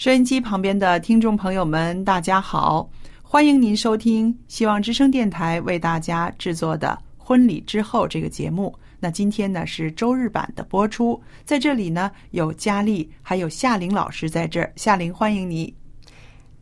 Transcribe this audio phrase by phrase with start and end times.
[0.00, 2.88] 收音机旁边的听众朋友们，大家好，
[3.20, 8.74] 欢迎您收听希望之声电台为大家制作的《婚礼之后》这个节目。
[8.98, 15.74] 那今天呢是周日版的播出，在这里呢有佳丽还有夏玲老师在这儿，夏玲欢迎你。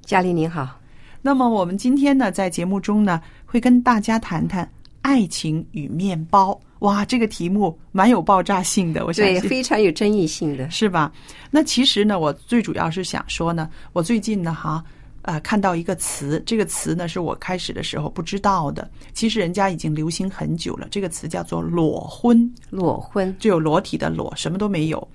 [0.05, 0.81] 佳丽您好，
[1.22, 4.69] 那么我们今天呢在节目中呢会跟大家谈谈
[5.02, 6.58] 爱情与面包。
[6.80, 11.12] 哇，这个题目蛮有爆炸性的，我想对，非常有争议性的，是吧？
[11.50, 14.84] 那其实呢，我最主要是想说呢，我最近呢，哈，
[15.22, 20.86] 呃，看到一个词，这个词呢是我开始的时候不知道的，其实人家已经流行很久了。
[20.88, 25.09] 这个词叫做裸婚，裸婚，就有裸体的裸，什么都没有。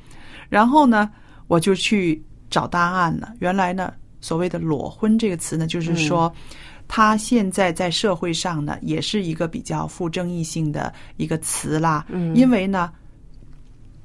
[0.50, 1.10] 然后呢，
[1.48, 3.34] 我就去找答案了。
[3.40, 6.30] 原来呢，所谓的裸婚这个词呢，就是说。
[6.96, 12.06] 它现在在社会上呢，也是一个比较富争议性的一个词啦。
[12.08, 12.94] 嗯，因为呢，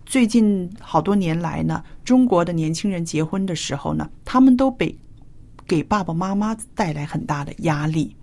[0.07, 4.99] 最近好多年来呢，中国的年轻人结婚的时候呢，他们都被
[5.67, 8.17] 给爸爸妈妈带来很大的压力。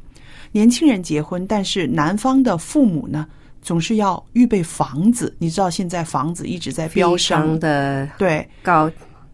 [0.51, 3.27] 年轻人结婚，但是男方的父母呢，
[3.61, 5.35] 总是要预备房子。
[5.37, 8.89] 你知道现在房子一直在飙升，的对高，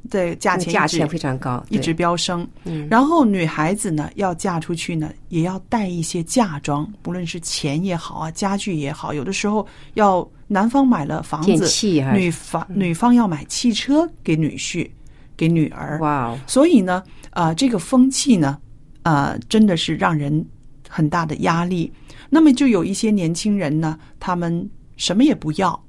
[0.10, 2.48] 对，价钱价钱非常高，一直飙升。
[2.66, 11.68] 嗯然后女孩子呢，要嫁出去呢，也要带一些嫁妆，不论是钱也好啊，家具也好，有的时候要男方买了房子，
[12.14, 14.90] 女方女方要买汽车给女婿，
[15.38, 16.00] 给女儿。
[16.02, 18.58] 哇哦，所以呢，呃，这个风气呢，
[19.04, 20.44] 呃，真的是让人
[20.90, 21.92] 很大的压力。
[22.30, 25.82] 那么就有一些年轻人呢，他们什么也不要，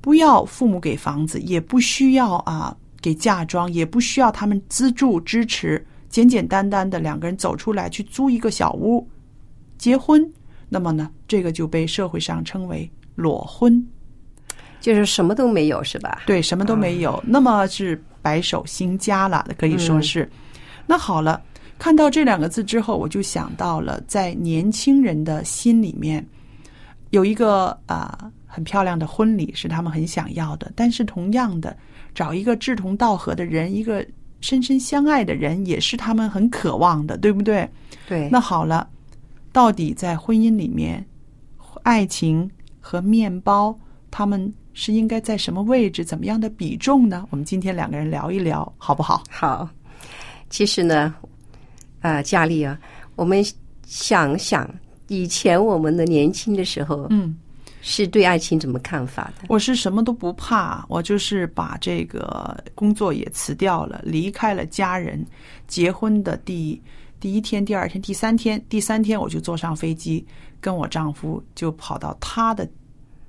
[0.00, 9.06] 不要父母给房子，也不需要啊给嫁妆，也不需要他们资助支持，简简单单的两个人走出来去租一个小屋
[9.76, 10.26] 结婚。
[10.70, 13.86] 那么呢，这个就被社会上称为裸婚。
[14.80, 16.22] 就是什么都没有是吧？
[16.24, 20.26] 对，什么都没有，那么是白手兴家了，可以说是。
[20.86, 21.42] 那好了，
[21.78, 26.26] 看到这两个字之后，我就想到了，在年轻人的心里面，
[27.10, 31.76] 有一个啊、很漂亮的婚礼是他们很想要的，但是同样的，
[32.14, 34.06] 找一个志同道合的人，一个
[34.40, 37.68] 深深相爱的人，也是他们很渴望的，对不对？
[38.06, 38.88] 对，那好了，
[39.52, 41.04] 到底在婚姻里面，
[41.82, 42.48] 爱情
[42.80, 43.76] 和面包，
[44.10, 47.26] 他们是应该在什么位置、怎么样的比重呢？
[47.30, 49.22] 我们今天两个人聊一聊，好不好？
[49.30, 49.68] 好。
[50.50, 51.12] 其实呢，
[52.00, 52.78] 啊，佳丽啊，
[53.16, 53.44] 我们
[53.86, 54.72] 想想
[55.08, 57.34] 以前我们的年轻的时候，嗯，
[57.86, 59.44] 是对爱情怎么看法的？
[59.46, 65.22] 我是什么都不怕，我就是把这个工作也辞掉了，离开了家人，
[65.68, 66.80] 结婚的第
[67.20, 70.26] 第一天、第二天、第三天，第三天我就坐上飞机，
[70.62, 72.66] 跟我丈夫就跑到他的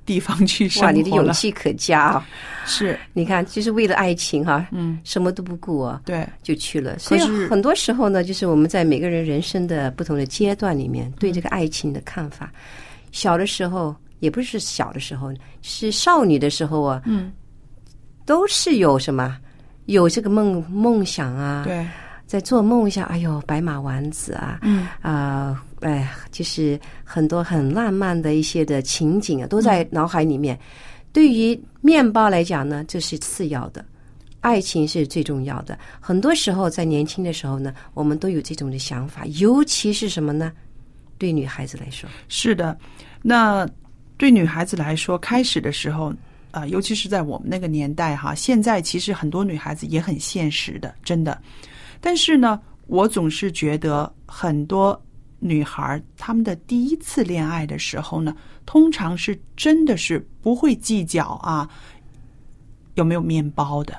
[0.06, 1.09] 地方去生哇，你的。
[1.09, 2.27] 勇气可嘉啊！
[2.65, 6.97] 是，你看，就是为了爱情哈、嗯，什么都不顾啊，对，就去了。
[6.97, 12.50] 所以很多时候呢，就是我们在每个人人生的不同的阶段里面，对这个爱情的看法，
[13.12, 17.31] 小的时候也不是小的时候，是少女的时候啊，嗯，
[18.25, 19.38] 都是有什么
[19.85, 21.85] 有这个梦梦想啊，对，
[22.25, 30.59] 在做梦想，哎呦，白马王子啊，嗯啊、哎呀，就是很多很浪漫的一些的情景啊，都在脑海里面。
[31.11, 33.83] 对于面包来讲呢，这是次要的。
[34.41, 35.77] 爱情是最重要的。
[36.00, 40.51] 很多时候在年轻的时候呢，我们都有这种的想法，尤其是什么呢？
[41.18, 42.77] 对女孩子来说，是的，
[43.21, 43.68] 那
[44.17, 46.13] 对女孩子来说，开始的时候
[46.51, 51.38] 啊、尤其是在我们那个年代哈，现在其实很多女孩子也很现实的，真的。
[52.00, 54.97] 但是呢，我总是觉得很多
[55.39, 58.33] 女孩她们的第一次恋爱的时候呢，
[58.65, 61.69] 通常是真的是不会计较啊
[62.94, 63.94] 有没有面包的。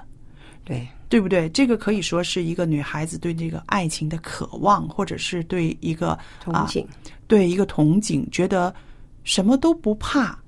[0.65, 1.51] 对，对不对？
[1.51, 6.13] 这个可以说是一个女孩子对这个爱情的渴望，或者是对一个
[6.47, 6.87] 啊憧憬，
[7.27, 8.75] 对一个憧憬，觉得
[9.27, 10.39] 什么都不怕，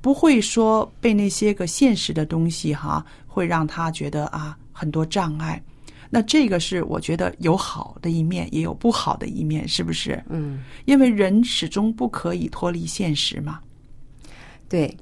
[0.00, 5.60] 不会说被那些个现实的东西哈，会让他觉得啊很多障碍。
[6.08, 10.22] 那这个是我觉得有好的一面，也有不好的一面，是不是？
[10.28, 13.58] 嗯，因为人始终不可以脱离现实嘛。
[14.68, 14.96] 对。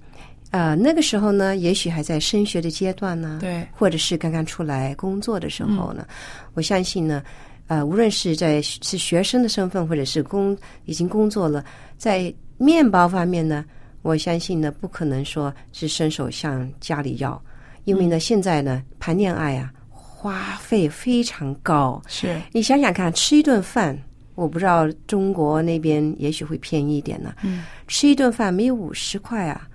[0.50, 6.07] 呃，那个时候呢，也许还在升学的阶段呢，对或者是刚刚出来工作的时候呢，
[6.55, 7.25] 我相信呢，
[7.67, 11.65] 呃，无论是在是学生的身份，或者是工已经工作了，
[11.99, 12.33] 在
[12.64, 13.64] 面包方面呢，
[14.02, 17.40] 我相信呢，不可能说是伸手向家里要，
[17.84, 23.96] 因为呢，现在呢，谈恋爱啊，花费非常高，是，你想想看，吃一顿饭，
[24.34, 29.69] 我不知道中国那边也许会便宜一点呢，嗯，吃一顿饭没有五十块啊，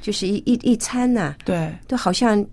[0.00, 1.72] 就是一一一餐呐、对。
[1.86, 2.44] 都好像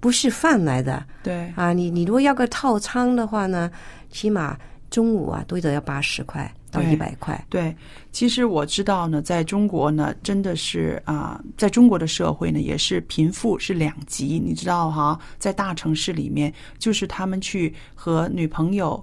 [0.00, 1.04] 不是饭来的。
[1.22, 1.52] 对。
[1.56, 1.72] 啊！
[1.72, 3.70] 你你如果要个套餐的话呢，
[4.10, 4.56] 起码
[4.88, 7.44] 中午啊都得要八十块到对一百块。
[7.48, 7.74] 对，
[8.12, 19.02] 其实我知道呢，在中国呢，真的是啊、在中国的社会呢，也是贫富是两极，你知道哈，在大城市里面，就是他们去和女朋友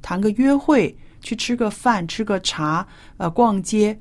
[0.00, 3.98] 谈个约会，去吃个饭、吃个茶，呃，逛街，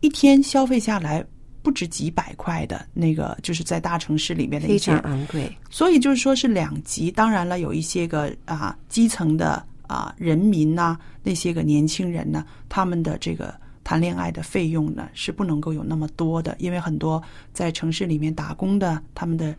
[0.00, 1.24] 一天消费下来
[1.62, 7.10] 不止几百块的那个，就是在大城市里面的一非些常昂贵，所以就是说是两极。
[7.10, 13.52] 当然了，有一些个啊基层的啊人民呐、那些个年轻人呢，他们的这个
[13.82, 17.20] 谈恋爱的费用呢是不能够有那么多的，因为很多
[17.52, 19.52] 在城市里面打工的，他们的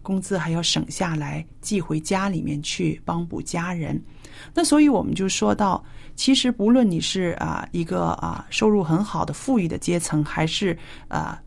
[0.00, 4.00] 工资还要省下来寄回家里面去帮补家人。
[4.54, 5.84] 那所以我们就说到，
[6.14, 11.38] 其实不论你是啊一个啊收入很好的富裕的阶层，还是啊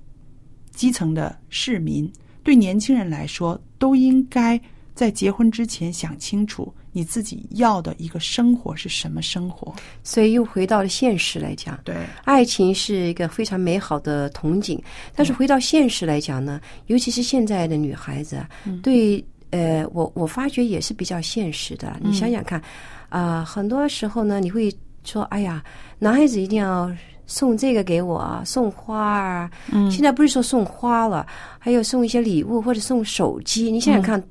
[0.71, 2.11] 基层的市民，
[2.43, 4.59] 对年轻人来说，都应该
[4.93, 9.73] 在结婚之前想清楚你自己要的一个生活是什么生活。
[10.03, 14.79] 所以又回到了现实来讲，对，爱情是一个非常美好的憧憬，
[15.15, 18.49] 但是回到现实来讲呢，尤其是现在的女孩子啊，
[18.83, 21.97] 对呃，我我发觉也是比较现实的。
[22.01, 22.61] 你想想看，
[23.09, 24.71] 啊、很多时候呢，你会
[25.03, 25.63] 说，哎呀，
[25.97, 26.91] 男孩子一定要
[27.25, 29.49] 送这个给我啊，送花啊。
[29.71, 31.25] 嗯现在不是说送花了，
[31.57, 33.71] 还有送一些礼物或者送手机。
[33.71, 34.23] 你想想看，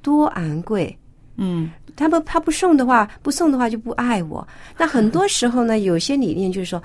[0.00, 0.96] 多昂贵。
[1.36, 4.46] 嗯他不他不送的话，不送的话就不爱我。
[4.78, 6.82] 那很多时候呢，有些理念就是说，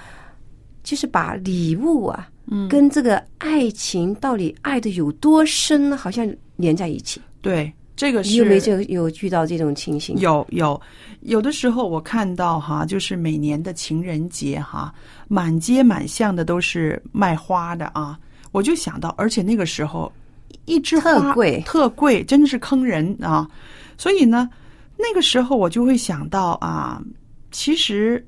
[0.84, 7.22] 就是把礼物啊，嗯，跟这个爱情到底爱的有多深呢，好像连在一起。
[7.42, 10.18] 对，这个是你有没有这有遇到这种情形？
[10.18, 10.80] 有有
[11.22, 14.94] 有的时候我看到哈，就是每年的情人节哈，
[15.28, 18.18] 满街满巷的都是卖花的啊，
[18.52, 20.12] 我就想到，而且那个时候
[20.66, 23.48] 一枝花特贵特贵，真的是坑人啊！
[23.98, 24.50] 所以呢，
[24.98, 27.02] 那个时候我就会想到啊，
[27.52, 28.26] 其实。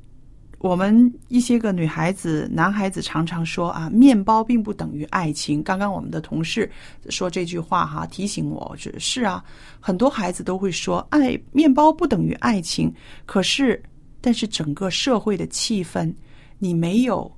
[0.62, 5.64] 我们一些个女孩子、男孩子常常说啊，面包并不等于爱情。
[5.64, 6.70] 刚刚我们的同事
[7.10, 9.42] 说这句话哈，提醒我是是啊，
[9.80, 12.94] 很多孩子都会说，爱面包不等于爱情。
[13.26, 13.82] 可是，
[14.20, 16.14] 但是整个社会的气氛，
[16.58, 17.32] 你没有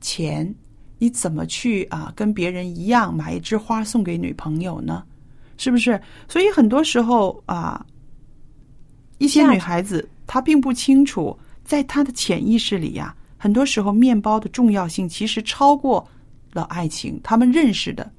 [0.00, 0.52] 钱，
[0.98, 5.04] 你怎么去啊跟别人一样买一枝花送给女朋友呢？
[5.56, 6.02] 是不是？
[6.26, 7.86] 所以很多时候啊，
[9.18, 16.06] 一些女孩子她并不清楚，在她的潜意识里呀、很多时候面包的重要性其实超过
[16.52, 17.20] 了爱情。
[17.22, 18.10] 她们认识的，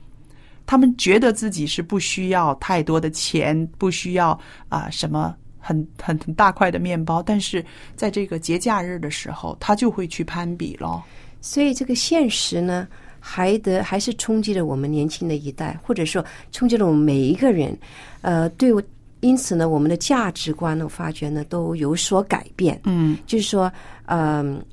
[0.65, 4.39] 她们觉得自己是不需要太多的钱，不需要
[4.69, 7.63] 啊、什么很很很大块的面包，但是
[7.95, 11.03] 在这个节假日的时候，他就会去攀比咯。
[11.41, 12.87] 所以这个现实呢，
[13.19, 17.77] 还得还是冲击了我们年轻的一代，或者说冲击了我们每一个人。
[18.21, 18.81] 呃，对我，
[19.21, 22.79] 因此呢，我们的价值观呢，我发觉呢都有所改变。
[22.85, 23.17] 嗯。
[23.25, 23.71] 就是说，
[24.05, 24.63] 嗯、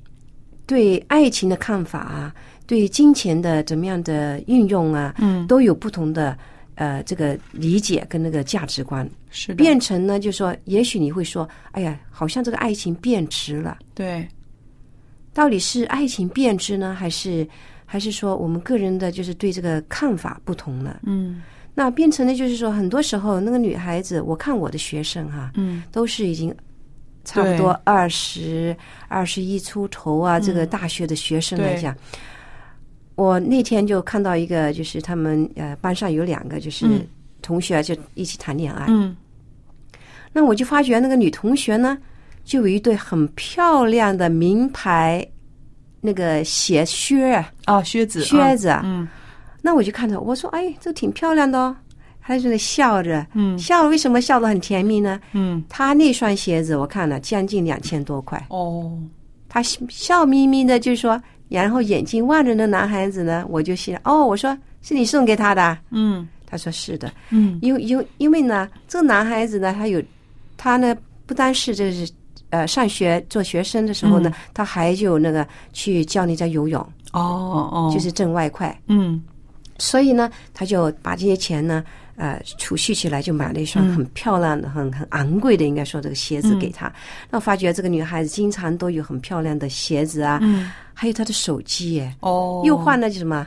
[0.66, 2.34] 对爱情的看法啊，
[2.66, 6.36] 对金钱的怎么样的运用啊，嗯，都有不同的
[6.74, 14.26] 呃这个理解跟那个价值观，是的，变成呢，就是说，也许你会说，哎呀，好像这个爱情变质了，对。
[15.32, 17.44] 到底是爱情变质呢，还是
[17.84, 21.00] 还是说我们个人的就是对这个看法不同了？
[21.02, 21.42] 嗯
[21.74, 25.82] 那变成了就是说，很多时候那个女孩子，我看我的学生哈、嗯。
[25.90, 26.54] 都是已经
[27.24, 28.76] 差不多二十
[29.08, 31.94] 二十一出头啊，这个大学的学生来讲，
[33.16, 37.06] 我那天就看到一个，就是他们呃班上有两个就是嗯。
[37.42, 39.14] 同学就一起谈恋爱，嗯。
[40.32, 41.98] 那我就发觉那个女同学呢，
[42.42, 45.22] 就有一对很漂亮的名牌
[46.00, 47.52] 那个鞋靴啊。
[47.66, 49.06] 啊，靴子靴子啊，嗯
[49.66, 51.74] 那我就看着我说，哎，这挺漂亮的哦，
[52.20, 53.58] 还在那笑着，嗯。
[53.58, 55.18] 笑为什么笑得很甜蜜呢？
[55.32, 55.64] 嗯。
[55.70, 58.92] 他那双鞋子我看了将近两千多块，哦。
[59.48, 61.18] 他笑笑眯眯的就说，
[61.48, 65.62] 然后眼睛望着那男孩子呢，我就心哦，我说是你送给他的？
[65.62, 66.28] 啊，嗯。
[66.44, 67.58] 他说是的，嗯。
[67.62, 70.02] 因为因为因为呢，这个男孩子呢，他有
[70.58, 70.94] 他呢
[71.24, 72.12] 不单是这是
[72.50, 74.34] 呃上学做学生的时候呢，嗯。
[74.52, 76.80] 他还有那个去教人家游泳，
[77.12, 79.22] 哦哦，就是挣外快，嗯
[79.78, 81.82] 所以呢，他就把这些钱呢，
[82.16, 83.96] 呃，储蓄起来，就买了一双嗯。
[83.96, 86.92] 很漂亮的、很很昂贵的，应该说这个鞋子给他。
[87.30, 90.70] 那我发觉这个女孩子经常都有很漂亮的鞋子啊，嗯。
[90.96, 93.44] 还有她的手机耶，哦，又换了什么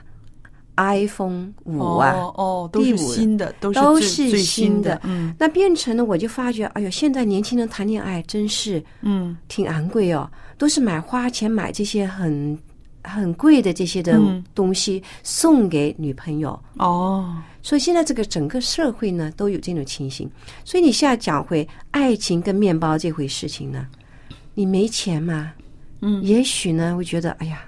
[0.76, 2.12] ？iPhone 五啊。
[2.12, 5.34] 哦哦，都是新的，都是新的嗯。
[5.40, 9.38] 那变成了，我就发觉，哎呦，现在年轻人谈恋爱真是嗯。
[9.48, 12.60] 挺昂贵哦，都是买花钱买这些很
[13.08, 16.60] 很贵的这些的嗯东西送给女朋友。
[16.78, 20.30] 哦所以现在这个整个社会呢都有这种情形。
[20.64, 23.88] 所以你现在讲回爱情跟面包这回事情呢，
[24.54, 25.52] 你没钱吗？
[26.02, 27.62] 嗯也许呢会觉得哎呀，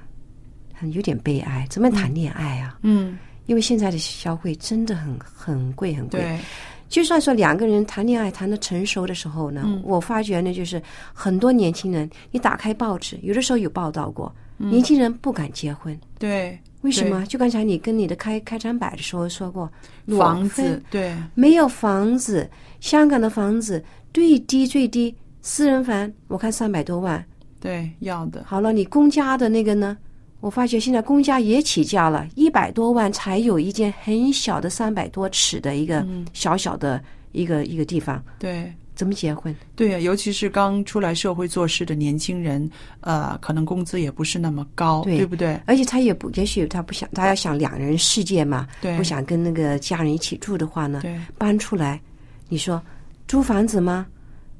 [0.73, 2.77] 很有点悲哀，怎么谈恋爱啊？
[2.83, 6.19] 嗯因为现在的消费真的很很贵很贵。
[6.21, 6.39] 对
[6.87, 10.81] 就算说两个人谈恋爱谈的成熟的时候呢，嗯我发觉呢，就是
[11.13, 17.25] 很多年轻人，你打开报纸，有的时候有报道过，嗯年轻人不敢结婚，对为什么？
[17.25, 19.71] 就刚才你跟你的开开场白的时候说过，
[20.17, 22.49] 房子对没有房子，
[22.79, 27.25] 香港的房子最低最低私人房，我看三百多万。
[27.59, 29.97] 对要的好了，你公家的那个呢？
[30.39, 37.01] 我发觉现在公家也起价了，一百多万才有一间很小的三百多尺的一个嗯小小的
[37.33, 38.73] 一个、一个地方，对。
[38.99, 39.55] 怎么结婚？
[39.77, 45.57] 对呀，尤其是刚出来社会做事的年轻人，呃，可能工资也不是那么高，对不对？
[45.65, 52.01] 而且他也不，也许他不想，他要想两人世界嘛，对不想跟那个家人一起住的话呢，对，搬出来，
[52.49, 52.81] 你说
[53.25, 54.05] 租房子吗？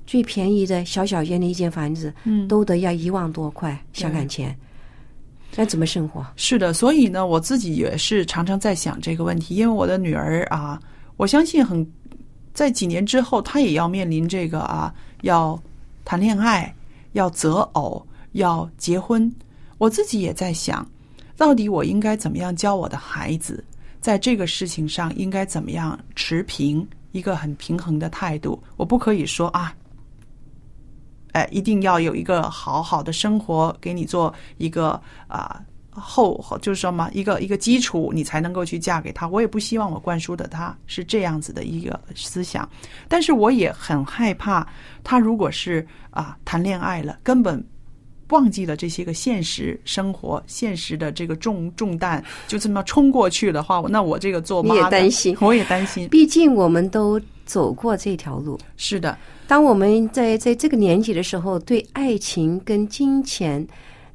[0.07, 4.57] 最便宜的小小间的一间房子，嗯都得要一万多块香港钱，
[5.53, 6.25] 那怎么生活？
[6.37, 10.79] 是的，所以呢，我自己也是常常在想这个问题，因为我的女儿啊，
[11.17, 11.85] 我相信很
[12.59, 15.57] 在几年之后，他也要面临这个啊，要
[16.03, 16.75] 谈恋爱，
[17.13, 19.33] 要择偶，要结婚。
[19.77, 20.85] 我自己也在想，
[21.37, 23.63] 到底我应该怎么样教我的孩子，
[24.01, 28.61] 在这个事情上应该怎么样持平，一个很平衡的态度。
[28.75, 29.73] 我不可以说啊，
[31.31, 35.63] 哎，一定要有一个好好的生活给你做一个啊。
[35.99, 39.27] 后就是什么一个一个基础，你才能够去嫁给他。
[39.27, 42.67] 我也不希望我灌输的他是这样子的一个思想，
[43.07, 44.67] 但是我也很害怕
[45.03, 47.63] 他如果是啊谈恋爱了，根本
[48.29, 56.07] 忘记了这些个现实生活、现实的这个重重担，就这么冲过去的话，那我这个做妈你也担心我也担心。
[56.09, 58.59] 毕竟我们都走过这条路。
[58.77, 63.67] 是的，当我们在在这个年纪的时候，对爱情跟金钱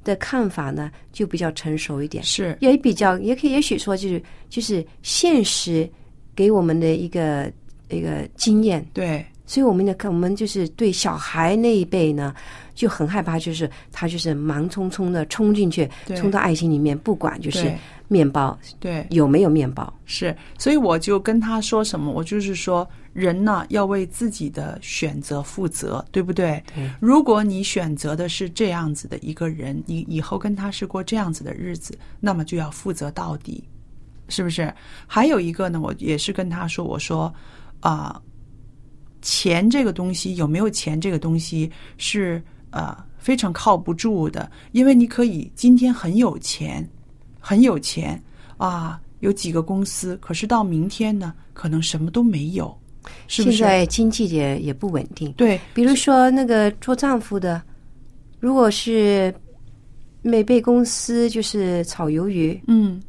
[0.05, 2.57] 的看法呢，就比较成熟一点，是。
[2.61, 5.91] 也比较也可以，也许说就是就是现实
[6.37, 7.51] 给我们的一个
[7.89, 12.35] 一个经验，对，所以我们呢，看我们就是对小孩那一辈呢，
[12.75, 17.73] 就很害怕，就是他就是忙匆匆的冲进去，冲到爱情里面，不管就是
[18.09, 26.63] 面包对，有没有面包，是，所以我就跟他说什么，我就是说，人呢要为自己的选择负责，对不对？
[26.75, 26.91] 对。
[27.01, 33.63] 如果你选择的是这样子的一个人，你以后跟他是过这样子的日子，那么就要负责到底，
[34.29, 34.73] 是不是？
[35.07, 37.33] 还有一个呢，我也是跟他说，我说
[37.81, 38.21] 啊、
[39.25, 42.41] 钱这个东西有没有钱这个东西是
[42.71, 46.87] 呃非常靠不住的，因为你可以今天很有钱，
[47.41, 48.23] 很有钱
[48.59, 52.79] 啊，有几个公司，可是到明天呢，可能什么都没有，
[53.27, 53.57] 是不是？
[53.57, 57.63] 现在经济也也不稳定，对，比如说那个做丈夫的，
[58.41, 59.35] 如果是
[60.21, 63.03] 没被公司就是炒鱿鱼，嗯，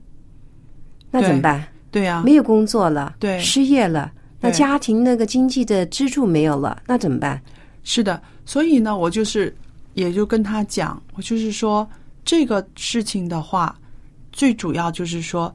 [1.11, 1.67] 那怎么办？
[1.91, 3.37] 对呀、没有工作了，对。
[3.39, 4.11] 失业了，
[4.45, 7.41] 那家庭那个经济的支柱没有了，那怎么办？
[7.83, 9.55] 是的，所以呢，我就是
[9.93, 11.87] 也就跟他讲，我就是说
[12.23, 13.77] 这个事情的话，
[14.31, 15.53] 最主要就是说，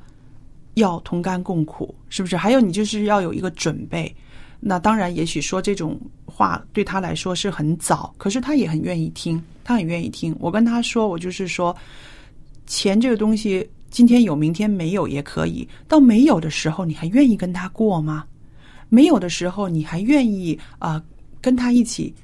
[0.75, 2.37] 要同甘共苦，是不是？
[2.37, 4.15] 还有你就是要有一个准备。
[4.61, 10.37] 那当然，也许说这种话对他来说是很早，可是他也很愿意听，他很愿意听。
[10.39, 11.75] 我跟他说，我就是说，
[12.67, 15.67] 钱这个东西，今天有，明天没有也可以。
[15.89, 18.25] 到没有的时候，你还愿意跟他过吗？
[18.91, 21.03] 没有的时候，你还愿意啊
[21.41, 22.15] 跟他一起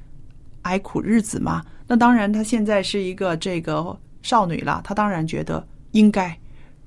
[0.63, 1.65] 挨苦日子吗？
[1.87, 6.39] 那当然，他现在是一个这个少女了，她当然觉得应该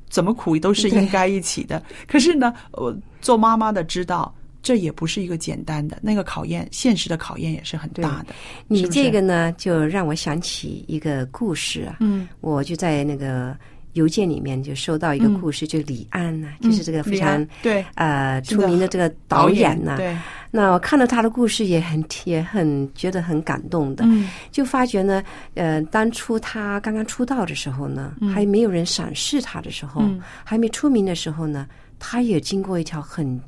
[0.10, 1.82] 怎么苦都是应该一起的。
[2.08, 4.32] 可是呢，我做妈妈的知道。
[4.62, 8.36] 这也不是一个简单的那个考验，现实的考验也是很大的。
[8.68, 11.96] 你这个呢，就让我想起一个故事啊。
[12.02, 13.58] 嗯，我就在那个
[13.94, 17.84] 邮件里面就收到一个故事，就李安呐，就是这个非常对。
[17.96, 19.98] 呃出名的这个导演呐。
[19.98, 20.18] 对，
[20.52, 24.04] 那我看到他的故事也很也很觉得很感动的。
[24.06, 25.24] 嗯，就发觉呢，
[25.56, 30.04] 呃，当初他刚刚出道的时候呢，还没有人赏识他的时候，
[30.44, 31.68] 还没出名的时候呢，
[31.98, 33.40] 他也经过一条很。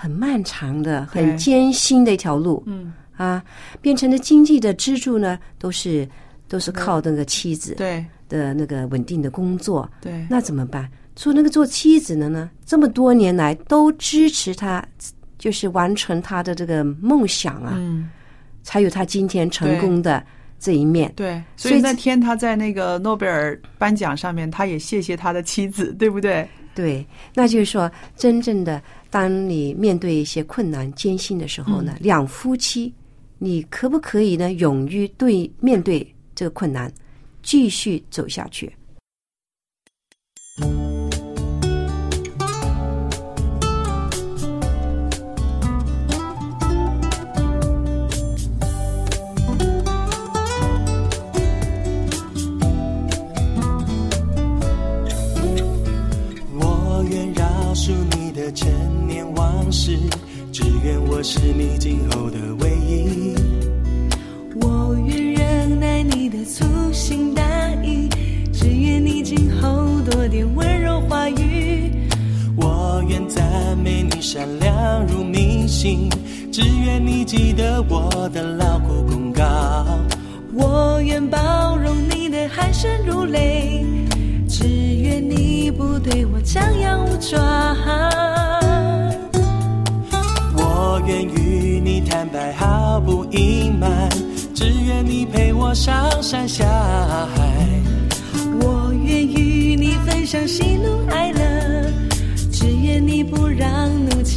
[0.00, 2.92] 很漫长的、很艰辛的一条路，嗯。
[3.16, 3.42] 啊，
[3.80, 6.08] 变成了经济的支柱呢，都是
[6.46, 7.74] 都是靠那个妻子。
[7.74, 10.88] 对的那个稳定的工作，对，那怎么办？
[11.16, 14.84] 做那个做妻子的呢，这么多年来都支持他，
[15.38, 18.08] 就是完成他的这个梦想啊，嗯，
[18.62, 20.24] 才有他今天成功的
[20.60, 21.12] 这一面。
[21.16, 26.48] 对，所以那天他在那个诺贝尔颁奖上面，他也谢谢他的妻子， 对不对？
[26.74, 27.04] 对，
[27.34, 28.80] 那就是说，真正的
[29.10, 32.94] 当你面对一些困难、艰辛的时候呢，两夫妻，
[33.38, 36.06] 你可不可以呢，勇于对面对
[36.36, 36.88] 这个困难，
[37.42, 38.74] 继续走下去？
[56.60, 59.96] 我愿饶恕你的陈年往事，
[60.52, 62.87] 只愿我是你今后的唯一。
[74.20, 76.10] 善良如明星，
[76.52, 79.44] 只愿你记得我的劳苦功高。
[80.52, 83.84] 我愿包容你的鼾声如雷，
[84.48, 87.38] 只愿你不对我张牙舞爪。
[90.56, 94.08] 我愿与你坦白，毫不隐瞒，
[94.54, 97.80] 只愿你陪我上山下海。
[98.60, 101.37] 我愿与你分享喜怒哀乐，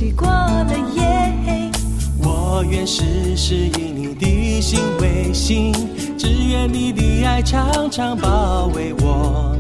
[0.10, 1.72] 过了夜。
[2.24, 5.74] 我愿时时以你的心为心，
[6.18, 9.56] 只愿你的爱常常包围我。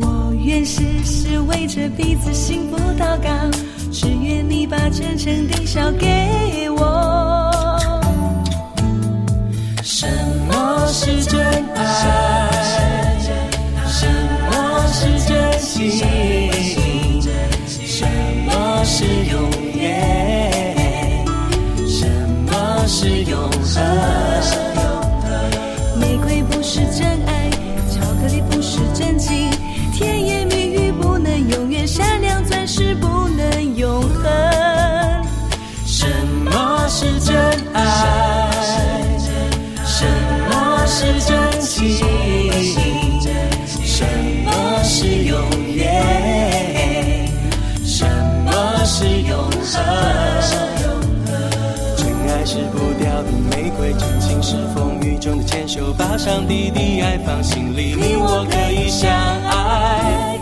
[0.00, 3.30] 我愿时时为着彼此幸福祷告。
[3.92, 7.60] 只愿你把真诚的笑给我。
[9.82, 10.06] 什
[10.48, 11.40] 么是真
[11.74, 12.48] 爱？
[13.86, 14.06] 什
[14.46, 16.19] 么是真心？
[55.96, 60.38] 把上帝的爱放心里，你我可以相爱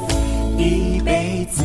[0.56, 1.64] 一辈子。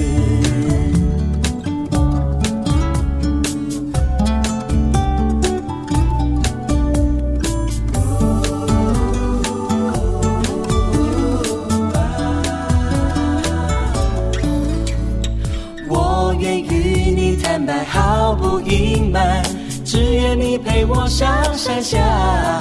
[15.90, 19.44] 我愿与你坦白毫不隐瞒，
[19.84, 22.00] 只愿你陪我上山下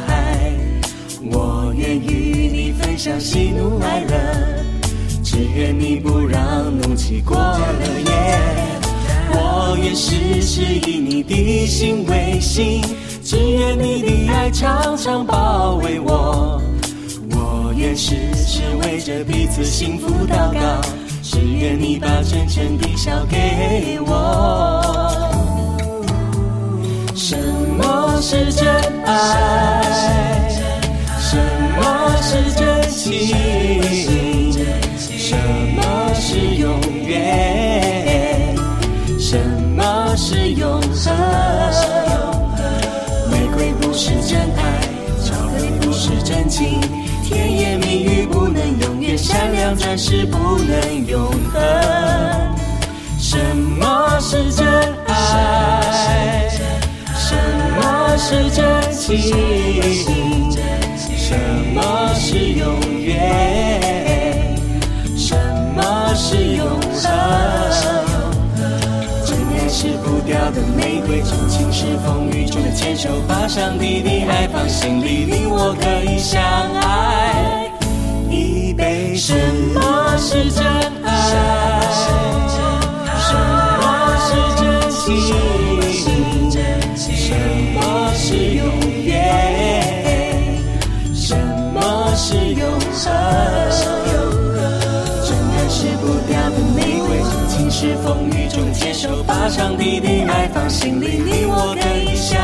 [0.06, 0.11] 海。
[3.02, 4.14] 我愿与你分享喜怒哀乐，
[5.24, 7.58] 只愿你不让怒气过了
[8.04, 8.12] 夜。
[9.32, 12.80] 我愿时时以你的心为心，
[13.24, 16.62] 只愿你的爱常常包围我。
[17.30, 20.80] 我愿时时为着彼此幸福祷告，
[21.22, 24.80] 只愿你把真诚地笑给我。
[27.16, 28.68] 什么是真
[29.04, 30.01] 爱？
[46.52, 46.78] 情，
[47.24, 51.58] 甜言蜜语不能永远，善良暂时不能永恒。
[53.18, 54.66] 什么是真
[55.06, 56.50] 爱？
[57.16, 57.34] 什
[57.74, 59.16] 么是真情？
[61.16, 61.34] 什
[61.74, 64.54] 么是永远？
[65.16, 65.34] 什
[65.74, 67.91] 么是永恒？
[69.82, 77.68] 吃不掉的玫瑰，真情是风雨中的牵手，把上帝的爱放心里，你我可以相爱
[78.30, 79.16] 一杯。
[79.16, 79.34] 什
[79.74, 80.71] 么是真
[99.42, 102.40] 把上帝的爱放心里，你我可以相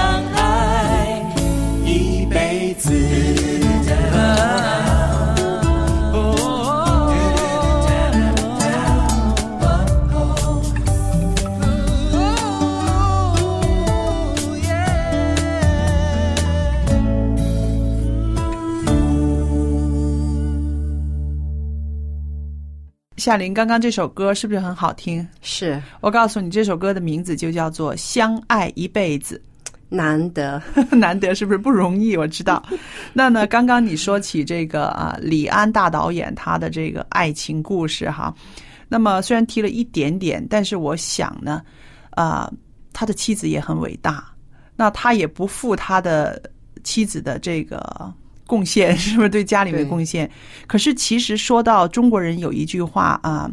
[23.19, 25.27] 夏琳，刚刚这首歌是不是很好听？
[25.43, 29.43] 是我告诉你，这首歌的名字就叫做《相爱一辈子》。
[29.89, 32.17] 难得， 难得是不是不容易？
[32.17, 32.63] 我知道。
[33.13, 38.33] 那呢，刚刚你说起这个啊，李安大导演他的这个爱情故事哈，
[38.89, 41.61] 那么虽然提了一点点，但是我想呢，
[42.11, 42.49] 啊，
[42.93, 44.33] 他的妻子也很伟大，
[44.77, 46.41] 那他也不负他的
[46.85, 48.15] 妻子的这个
[48.49, 50.29] 贡献， 是不是对家里没贡献？
[50.67, 53.49] 可是其实说到中国人有一句话啊，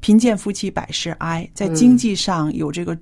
[0.00, 2.98] 贫贱夫妻百事哀，在经济上有这个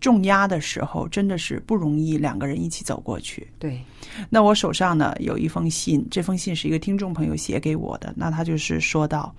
[0.00, 3.48] 重压的时候，真的是不容易两个人一起走过去。
[3.58, 3.82] 对，
[4.28, 8.12] 那我手上呢有一封信，这封信是一个听众朋友写给我的。
[8.16, 9.34] 那他就是说到，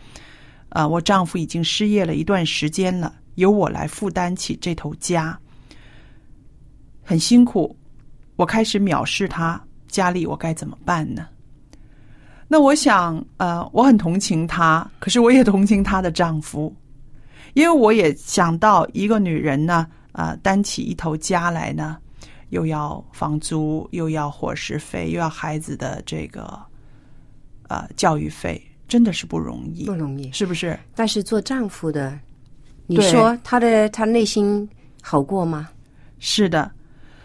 [0.70, 5.38] 啊、我丈夫已经失业了一段时间了，由我来负担起这头家，
[7.04, 7.76] 很辛苦。
[8.36, 11.28] 我开始藐视他，家里我该怎么办呢？
[12.54, 16.72] 那我想，呃，我很同情她，可是我也同情她的丈夫，
[17.56, 21.98] 因为我也想到一个女人呢，啊，担起一头家来呢，
[22.50, 26.56] 又要房租，又要伙食费，又要孩子的这个
[27.70, 30.32] 呃教育费，真的是不容易，不容易。
[30.32, 30.78] 是不是？
[30.94, 32.20] 但是做丈夫的，
[32.86, 34.70] 你说他的他内心
[35.02, 35.70] 好过吗？
[36.20, 36.72] 是的，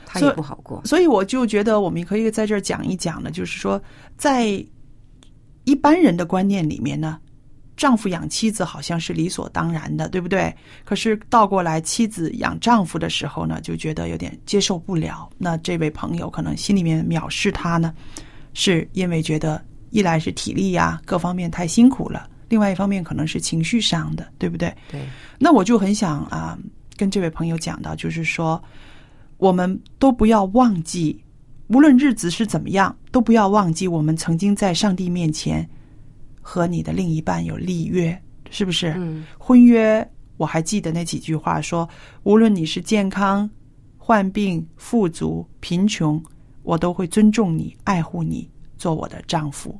[0.06, 0.80] 他也不好过。
[0.86, 3.78] 所以我就觉得我们可以在这儿讲一讲呢，就是说，
[4.16, 4.64] 在
[5.68, 7.20] 一般人的观念里面呢，
[7.76, 10.54] 丈夫养妻子好像是理所当然的，对不对？
[10.82, 15.28] 可是倒过来，妻子养丈夫的时候呢，就觉得有点接受不了。
[15.36, 17.92] 那这位朋友可能心里面藐视他呢，
[18.54, 24.74] 是因为觉得一来是体力呀、各方面太辛苦了，另外一方面可能是情绪上的，对不对？
[24.90, 25.02] 对，
[25.38, 26.58] 那我就很想啊，
[26.96, 28.58] 跟这位朋友讲到，就是说，
[29.36, 31.22] 我们都不要忘记，
[31.68, 35.68] 无论日子是怎么样，都不要忘记我们曾经在上帝面前
[36.40, 38.18] 和你的另一半有立约，
[38.50, 38.94] 是不是？
[38.96, 40.06] 嗯，婚约，
[40.38, 41.88] 我还记得那几句话说，
[42.22, 43.48] 无论你是健康、
[43.98, 46.22] 患病、富足、贫穷，
[46.62, 49.78] 我都会尊重你、爱护你，做我的丈夫，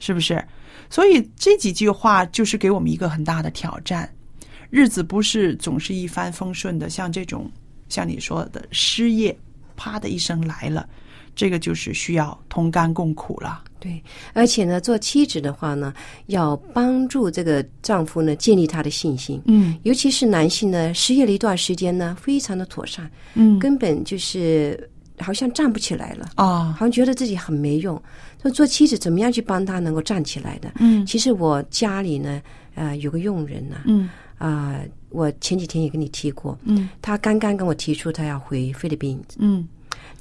[0.00, 0.44] 是不是？
[0.90, 4.12] 所以这几句话就是给我们一个很大的挑战。
[4.70, 7.48] 日子不是总是一帆风顺的，像这种
[7.88, 9.38] 像你说的失业，
[9.76, 10.88] 啪的一声来了，
[11.34, 13.64] 这个就是需要同甘共苦了。
[13.80, 14.00] 对，
[14.32, 15.92] 而且呢，做妻子的话呢，
[16.26, 19.42] 要帮助这个丈夫呢建立他的信心。
[19.46, 28.00] 嗯尤其是男性呢，失业了一段时间呢，非常的妥善，嗯根本就是好像站不起来了，啊好像觉得自己很没用。
[28.40, 30.72] 说做妻子怎么样去帮他能够站起来的？
[30.78, 32.40] 嗯其实我家里呢，
[32.76, 39.20] 呃，有个佣人呢，嗯啊、我前几天也跟你提过，嗯他刚刚跟我提出他要回菲律宾。
[39.38, 39.66] 嗯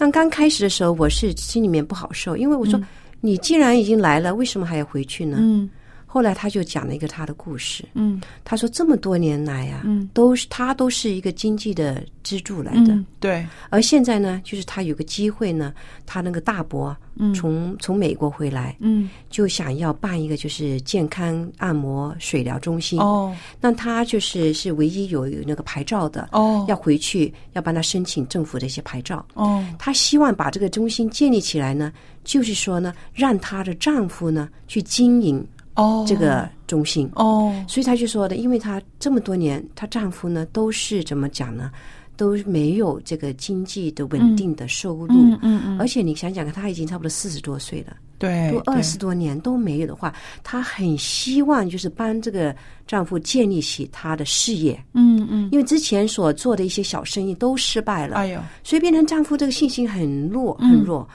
[0.01, 2.81] 那刚开始的时候，我是心里面不好受，因为我说、
[3.19, 5.37] 你既然已经来了，为什么还要回去呢？
[5.39, 5.69] 嗯
[6.13, 8.19] 后来他就讲了一个他的故事，嗯。
[8.43, 10.09] 他说这么多年来啊，嗯。
[10.13, 15.73] 都是他都是一个经济的支柱来的，嗯，对，而现在呢，就是他有个机会呢，
[16.05, 17.33] 他那个大伯嗯。
[17.33, 19.09] 从、从美国回来，嗯。
[19.29, 23.33] 就想要办一个就是健康按摩水疗中心，哦。
[23.61, 26.65] 那他就是是唯一有有那个牌照的，哦。
[26.67, 29.25] 要回去要帮他申请政府的一些牌照。
[29.35, 29.65] 哦。
[29.79, 31.93] 他希望把这个中心建立起来呢，
[32.25, 37.09] 就是说呢，让她的丈夫呢去经营哦，这个中心。
[37.15, 37.53] 哦。
[37.67, 41.71] 所以她就说的，因为她这么多年，她丈夫呢都是怎么讲呢，
[42.17, 45.79] 都没有这个经济的稳定的收入，嗯嗯嗯。
[45.79, 52.55] 而且你想想看，他已经差不多四十多岁了，对，都二十多年都没有的话，她很希望就是帮这个
[52.85, 60.69] 丈夫建立起他的事业，嗯嗯，因为之前所做的一些小生意都失败了，哎呦，所以变成丈夫这个信心很弱嗯。
[60.69, 61.07] 很弱。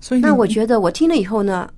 [0.00, 1.68] 所以那我觉得我听了以后呢，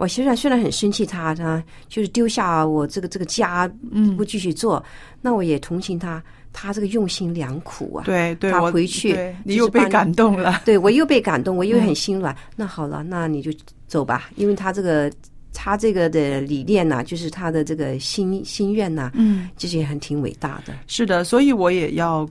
[0.00, 4.82] 我虽然虽然很生气他，他就是丢下我这个这个家，嗯不继续做，
[5.20, 6.22] 那我也同情他，
[6.54, 8.04] 他这个用心良苦啊。
[8.06, 12.34] 对对，我他回去对你又被感动了， 对我又被感动，我又嗯很心软。
[12.56, 13.52] 那好了，那你就
[13.86, 15.12] 走吧，因为他这个
[15.52, 19.50] 他这个的理念呐、就是他的这个心心愿呐、嗯。
[19.58, 20.72] 其实也很挺伟大的。
[20.86, 22.26] 是的，所以我也要，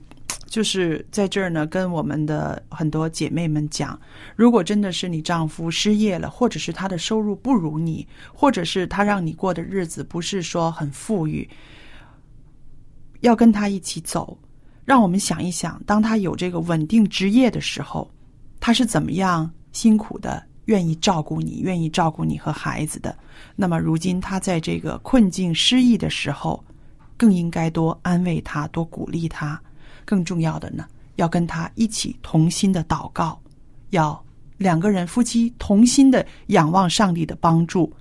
[0.50, 3.98] 就是在这儿呢，跟我们的很多姐妹们讲，
[4.34, 11.48] 如果真的是你丈夫失业了，或者是他的收入不如你，或者是他让你过的日子不是说很富裕，
[13.20, 14.36] 要跟他一起走。
[14.84, 18.10] 让我们想一想，当他有这个稳定职业的时候，
[18.58, 23.16] 他是怎么样辛苦的，愿意照顾你，愿意照顾你和孩子的。
[23.54, 26.64] 那么如今他在这个困境失意的时候，
[27.16, 29.62] 更应该多安慰他，多鼓励他。
[30.10, 33.40] 更重要的呢，要跟他一起同心的祷告，
[33.90, 34.20] 要
[34.58, 37.92] 两个人夫妻同心的仰望上帝的帮助。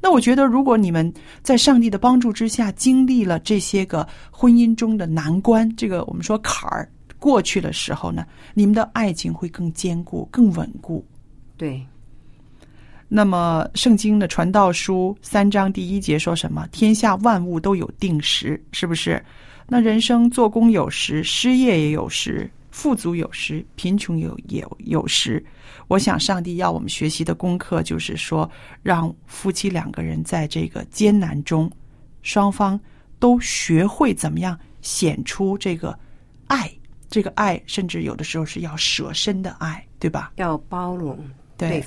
[0.00, 11.04] 那我觉得，如果你们在上帝的帮助之下经历了这些个婚姻中的难关，这个我们说坎儿过去的时候呢，你们的爱情会更坚固、更稳固。
[11.58, 11.84] 对，
[13.08, 16.66] 那么，圣经的传道书三章第一节说什么？
[16.72, 19.22] 天下万物都有定时，是不是？
[19.68, 25.44] 那人生做工有时，失业也有时，富足有时，贫穷有也有有时。
[25.88, 28.50] 我想，上帝要我们学习的功课就是说，
[28.82, 31.70] 让夫妻两个人在这个艰难中，
[32.22, 32.80] 双方
[33.18, 35.98] 都学会怎么样显出这个
[36.46, 36.70] 爱。
[37.10, 40.32] 这个爱，甚至有的时候是要舍身的爱，对吧？
[40.36, 41.18] 要包容
[41.56, 41.80] 对对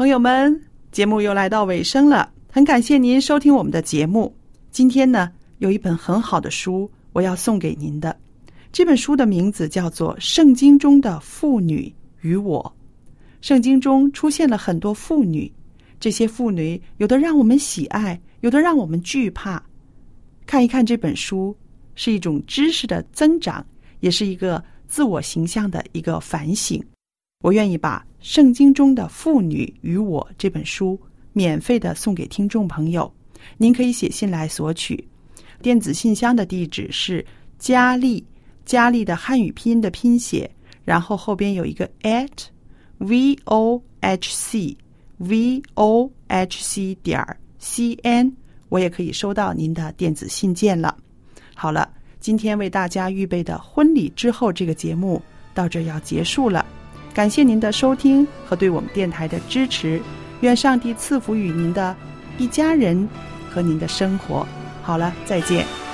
[0.00, 0.58] 朋友们，
[0.90, 4.34] 节目又来到尾声了，很感谢您收听我们的节目。
[4.70, 8.18] 今天呢，有一本很好的书，我要送给您的。
[8.72, 12.74] 这本书的名字叫做《圣经中的妇女与我》。
[13.42, 15.52] 圣经中出现了很多妇女，
[16.00, 19.62] 这些妇女有的让我们喜爱，有的让我们惧怕。
[20.46, 21.54] 看一看这本书，
[21.94, 23.62] 是一种知识的增长，
[24.00, 26.82] 也是一个自我形象的一个反省。
[27.42, 31.00] 我愿意把《圣经中的妇女与我》这本书
[31.32, 33.10] 免费的送给听众朋友，
[33.56, 35.02] 您可以写信来索取。
[35.62, 37.24] 电子信箱的地址是
[37.58, 38.22] 佳丽，
[38.66, 40.50] 佳丽的汉语拼音的拼写，
[40.84, 42.28] 然后后边有一个 at
[42.98, 44.76] v o h c
[45.16, 47.24] v o h c 点
[47.58, 48.30] c n，
[48.68, 50.94] 我也可以收到您的电子信件了。
[51.54, 55.22] 好了，今天为大家预备的婚礼之后这个节目
[55.54, 56.66] 到这要结束了。
[57.12, 60.00] 感谢您的收听和对我们电台的支持，
[60.40, 61.94] 愿上帝赐福与您的
[62.38, 63.08] 一家人
[63.50, 64.46] 和您的生活。
[64.82, 65.89] 好了，再见。